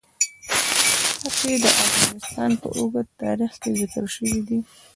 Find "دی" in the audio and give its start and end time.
4.47-4.59